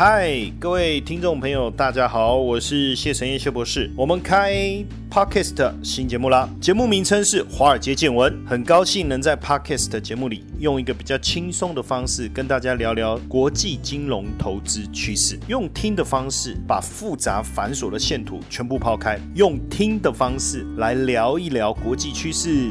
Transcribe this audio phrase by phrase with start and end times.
[0.00, 0.30] 嗨，
[0.60, 3.90] 各位听众朋友，大家好，我是谢承彦谢博士。
[3.96, 4.54] 我们开
[5.10, 8.32] Podcast 新节目啦，节目名称是《华尔街见闻》。
[8.48, 22.70] 很高兴能在 Podcast 节目里用一个比较轻松的方式跟大家聊聊国际金融投资趋势，用听的方式把复杂繁琐的线图全部抛开，用听的方式来聊一聊国际趋势。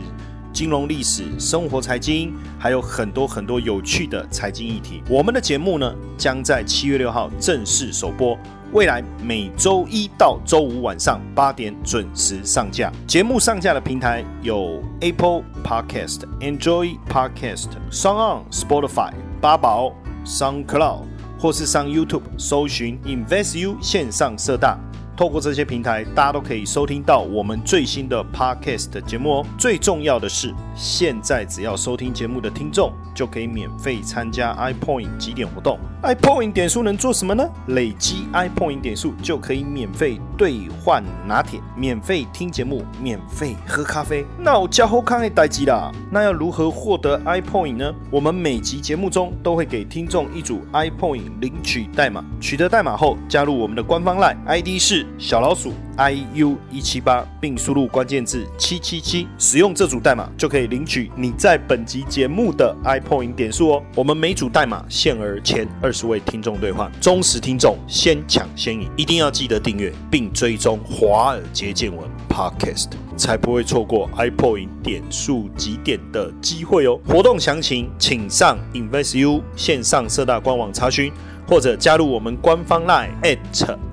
[0.58, 5.04] 金融历史、生活财经，还有很多很多有趣的财经议题。
[5.08, 8.36] 我们的节目呢，将在七月六号正式首播，
[8.74, 12.92] 未来每周一到周五晚上八点准时上架。
[13.06, 19.94] 节目上架的平台有 Apple Podcast、Enjoy Podcast、s o n g On、Spotify、八宝、
[20.26, 21.04] SoundCloud，
[21.38, 24.76] 或是上 YouTube 搜寻 Invest You 线上社大。
[25.18, 29.46] 透过这些平台，大家都可以收听到我们最新的 podcast 节目哦。
[29.58, 32.94] 最重要的是，现在只要收听节目的听众。
[33.18, 35.80] 就可以免费参加 iPoint 几点活动。
[36.04, 37.44] iPoint 点数能做什么呢？
[37.68, 44.24] 累积 iPoint 点数就可以免费兑换拿铁，免费听节目，免费喝咖啡。
[44.38, 45.92] 那我叫后康的待机啦。
[46.12, 47.94] 那要如何获得 iPoint 呢？
[48.12, 55.74] 我们每集节目中都会给听众一组 iPoint 领取代码，取得代码后加入我们的官方 Line，ID 是小老鼠。
[55.98, 63.84] Iu 一七八，并输入关键字七七七，使用这组代码就可以领取你在本集节目的 iPoint 点数哦。
[63.96, 77.00] 我们每组代码限额前二十位听众兑换，忠实听众先抢先赢，一定要记得订阅并追踪华尔街见闻 Podcast，才不会错过 iPoint 点数几点的机会哦。
[77.08, 81.12] 活动详情请上 InvestU 线上社大官网查询。
[81.50, 83.38] 或者加入我们官方 line at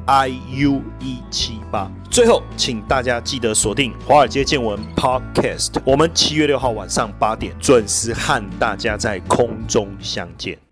[0.09, 1.91] iu 一七吧。
[2.09, 10.64] 最后，请大家记得锁定华尔街见闻 podcast，我们七月六号晚上八点准时和大家在空中相见。